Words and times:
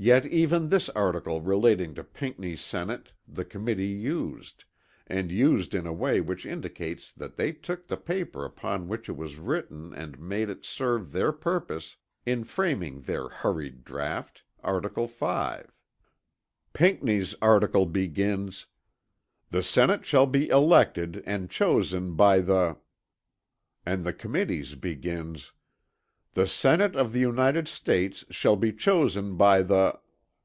Yet 0.00 0.26
even 0.26 0.68
this 0.68 0.88
article 0.90 1.40
relating 1.40 1.92
to 1.96 2.04
Pinckney's 2.04 2.60
senate, 2.60 3.12
the 3.26 3.44
Committee 3.44 3.88
used, 3.88 4.62
and 5.08 5.32
used 5.32 5.74
in 5.74 5.88
a 5.88 5.92
way 5.92 6.20
which 6.20 6.46
indicates 6.46 7.10
that 7.14 7.34
they 7.34 7.50
took 7.50 7.88
the 7.88 7.96
paper 7.96 8.44
upon 8.44 8.86
which 8.86 9.08
it 9.08 9.16
was 9.16 9.38
written 9.40 9.92
and 9.92 10.20
made 10.20 10.50
it 10.50 10.64
serve 10.64 11.10
their 11.10 11.32
purpose 11.32 11.96
in 12.24 12.44
framing 12.44 13.00
their 13.00 13.28
hurried 13.28 13.84
draught. 13.84 14.44
Art. 14.62 14.84
V. 14.84 15.70
Pinckney's 16.74 17.34
article 17.42 17.84
begins: 17.84 18.66
"The 19.50 19.64
senate 19.64 20.04
shall 20.04 20.26
be 20.26 20.48
elected, 20.48 21.24
and 21.26 21.50
chosen 21.50 22.14
by 22.14 22.38
the;" 22.38 22.76
and 23.84 24.04
the 24.04 24.12
Committee's 24.12 24.76
begins: 24.76 25.50
"The 26.34 26.46
senate 26.46 26.94
of 26.94 27.10
the 27.12 27.18
United 27.18 27.66
States 27.66 28.24
shall 28.30 28.54
be 28.54 28.72
chosen 28.72 29.36
by 29.36 29.62
the." 29.62 29.98